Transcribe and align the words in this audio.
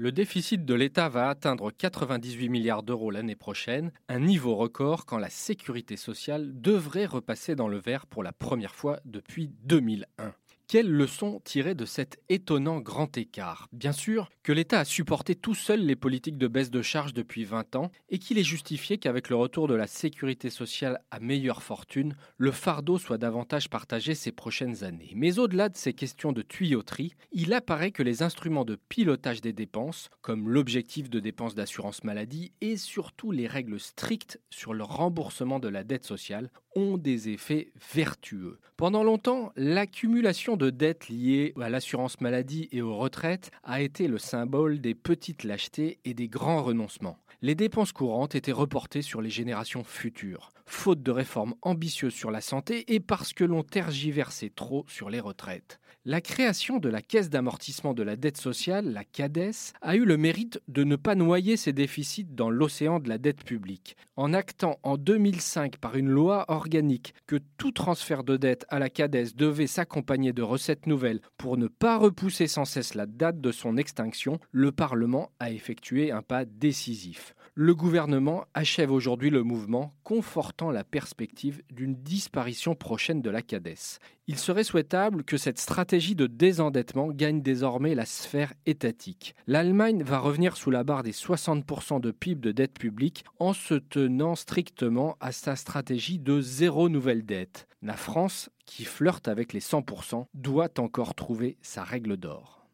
Le 0.00 0.12
déficit 0.12 0.64
de 0.64 0.74
l'État 0.74 1.08
va 1.08 1.28
atteindre 1.28 1.72
98 1.72 2.48
milliards 2.48 2.84
d'euros 2.84 3.10
l'année 3.10 3.34
prochaine, 3.34 3.90
un 4.08 4.20
niveau 4.20 4.54
record 4.54 5.06
quand 5.06 5.18
la 5.18 5.28
sécurité 5.28 5.96
sociale 5.96 6.52
devrait 6.60 7.04
repasser 7.04 7.56
dans 7.56 7.66
le 7.66 7.78
vert 7.78 8.06
pour 8.06 8.22
la 8.22 8.32
première 8.32 8.76
fois 8.76 9.00
depuis 9.04 9.50
2001. 9.64 10.32
Quelle 10.70 10.92
leçon 10.92 11.40
tirer 11.44 11.74
de 11.74 11.86
cet 11.86 12.18
étonnant 12.28 12.78
grand 12.80 13.16
écart? 13.16 13.68
Bien 13.72 13.92
sûr 13.92 14.28
que 14.42 14.52
l'État 14.52 14.80
a 14.80 14.84
supporté 14.84 15.34
tout 15.34 15.54
seul 15.54 15.80
les 15.80 15.96
politiques 15.96 16.36
de 16.36 16.46
baisse 16.46 16.70
de 16.70 16.82
charges 16.82 17.14
depuis 17.14 17.44
20 17.44 17.74
ans 17.76 17.90
et 18.10 18.18
qu'il 18.18 18.36
est 18.36 18.44
justifié 18.44 18.98
qu'avec 18.98 19.30
le 19.30 19.36
retour 19.36 19.66
de 19.66 19.74
la 19.74 19.86
sécurité 19.86 20.50
sociale 20.50 21.00
à 21.10 21.20
meilleure 21.20 21.62
fortune, 21.62 22.16
le 22.36 22.50
fardeau 22.50 22.98
soit 22.98 23.16
davantage 23.16 23.70
partagé 23.70 24.14
ces 24.14 24.30
prochaines 24.30 24.84
années. 24.84 25.12
Mais 25.14 25.38
au-delà 25.38 25.70
de 25.70 25.76
ces 25.78 25.94
questions 25.94 26.32
de 26.32 26.42
tuyauterie, 26.42 27.14
il 27.32 27.54
apparaît 27.54 27.90
que 27.90 28.02
les 28.02 28.22
instruments 28.22 28.66
de 28.66 28.76
pilotage 28.90 29.40
des 29.40 29.54
dépenses, 29.54 30.10
comme 30.20 30.50
l'objectif 30.50 31.08
de 31.08 31.18
dépenses 31.18 31.54
d'assurance 31.54 32.04
maladie 32.04 32.52
et 32.60 32.76
surtout 32.76 33.30
les 33.30 33.46
règles 33.46 33.80
strictes 33.80 34.38
sur 34.50 34.74
le 34.74 34.84
remboursement 34.84 35.60
de 35.60 35.68
la 35.68 35.82
dette 35.82 36.04
sociale, 36.04 36.50
ont 36.76 36.98
des 36.98 37.30
effets 37.30 37.72
vertueux. 37.94 38.58
Pendant 38.76 39.02
longtemps, 39.02 39.50
l'accumulation 39.56 40.57
de 40.58 40.68
dettes 40.68 41.08
liées 41.08 41.54
à 41.58 41.70
l'assurance 41.70 42.20
maladie 42.20 42.68
et 42.72 42.82
aux 42.82 42.96
retraites 42.96 43.50
a 43.64 43.80
été 43.80 44.08
le 44.08 44.18
symbole 44.18 44.80
des 44.80 44.94
petites 44.94 45.44
lâchetés 45.44 45.98
et 46.04 46.12
des 46.12 46.28
grands 46.28 46.62
renoncements. 46.62 47.16
Les 47.40 47.54
dépenses 47.54 47.92
courantes 47.92 48.34
étaient 48.34 48.52
reportées 48.52 49.00
sur 49.00 49.22
les 49.22 49.30
générations 49.30 49.84
futures, 49.84 50.50
faute 50.66 51.02
de 51.02 51.12
réformes 51.12 51.54
ambitieuses 51.62 52.14
sur 52.14 52.32
la 52.32 52.40
santé 52.40 52.92
et 52.92 53.00
parce 53.00 53.32
que 53.32 53.44
l'on 53.44 53.62
tergiversait 53.62 54.50
trop 54.50 54.84
sur 54.88 55.08
les 55.08 55.20
retraites. 55.20 55.78
La 56.04 56.20
création 56.20 56.78
de 56.78 56.88
la 56.88 57.02
Caisse 57.02 57.28
d'amortissement 57.28 57.92
de 57.92 58.02
la 58.02 58.16
dette 58.16 58.38
sociale, 58.38 58.92
la 58.92 59.04
CADES, 59.04 59.74
a 59.82 59.94
eu 59.94 60.04
le 60.04 60.16
mérite 60.16 60.58
de 60.66 60.82
ne 60.82 60.96
pas 60.96 61.14
noyer 61.14 61.56
ces 61.58 61.72
déficits 61.72 62.24
dans 62.24 62.48
l'océan 62.48 62.98
de 62.98 63.08
la 63.08 63.18
dette 63.18 63.44
publique. 63.44 63.94
En 64.16 64.32
actant 64.32 64.78
en 64.84 64.96
2005 64.96 65.76
par 65.76 65.96
une 65.96 66.08
loi 66.08 66.46
organique 66.48 67.14
que 67.26 67.36
tout 67.58 67.72
transfert 67.72 68.24
de 68.24 68.36
dette 68.36 68.64
à 68.70 68.78
la 68.78 68.88
CADES 68.88 69.34
devait 69.36 69.66
s'accompagner 69.66 70.32
de 70.32 70.40
recettes 70.48 70.86
nouvelles 70.86 71.20
pour 71.36 71.56
ne 71.56 71.68
pas 71.68 71.96
repousser 71.96 72.46
sans 72.46 72.64
cesse 72.64 72.94
la 72.94 73.06
date 73.06 73.40
de 73.40 73.52
son 73.52 73.76
extinction, 73.76 74.40
le 74.50 74.72
Parlement 74.72 75.30
a 75.38 75.50
effectué 75.50 76.10
un 76.10 76.22
pas 76.22 76.44
décisif. 76.44 77.34
Le 77.54 77.74
gouvernement 77.74 78.44
achève 78.54 78.92
aujourd'hui 78.92 79.30
le 79.30 79.42
mouvement, 79.42 79.92
confortant 80.08 80.70
la 80.70 80.84
perspective 80.84 81.62
d'une 81.70 81.94
disparition 81.94 82.74
prochaine 82.74 83.20
de 83.20 83.28
la 83.28 83.42
CADES. 83.42 83.98
Il 84.26 84.38
serait 84.38 84.64
souhaitable 84.64 85.22
que 85.22 85.36
cette 85.36 85.58
stratégie 85.58 86.14
de 86.14 86.26
désendettement 86.26 87.08
gagne 87.08 87.42
désormais 87.42 87.94
la 87.94 88.06
sphère 88.06 88.54
étatique. 88.64 89.34
L'Allemagne 89.46 90.02
va 90.02 90.18
revenir 90.18 90.56
sous 90.56 90.70
la 90.70 90.82
barre 90.82 91.02
des 91.02 91.12
60% 91.12 92.00
de 92.00 92.10
PIB 92.10 92.40
de 92.40 92.52
dette 92.52 92.78
publique 92.78 93.22
en 93.38 93.52
se 93.52 93.74
tenant 93.74 94.34
strictement 94.34 95.18
à 95.20 95.30
sa 95.30 95.56
stratégie 95.56 96.18
de 96.18 96.40
zéro 96.40 96.88
nouvelle 96.88 97.26
dette. 97.26 97.68
La 97.82 97.98
France, 97.98 98.48
qui 98.64 98.86
flirte 98.86 99.28
avec 99.28 99.52
les 99.52 99.60
100%, 99.60 100.24
doit 100.32 100.80
encore 100.80 101.14
trouver 101.16 101.58
sa 101.60 101.84
règle 101.84 102.16
d'or. 102.16 102.66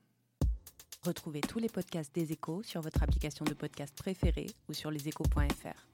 Retrouvez 1.02 1.40
tous 1.40 1.58
les 1.58 1.68
podcasts 1.68 2.14
des 2.14 2.30
échos 2.30 2.62
sur 2.62 2.80
votre 2.80 3.02
application 3.02 3.44
de 3.44 3.54
podcast 3.54 3.92
préférée 3.96 4.46
ou 4.68 4.72
sur 4.72 4.92
leséchos.fr. 4.92 5.93